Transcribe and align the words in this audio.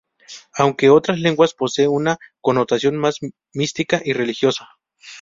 Aunque 0.57 0.87
en 0.87 0.93
otras 0.93 1.19
lenguas 1.19 1.53
posee 1.53 1.87
una 1.87 2.17
connotación 2.39 2.97
más 2.97 3.17
mística 3.53 4.01
y 4.03 4.13
religiosa. 4.13 4.67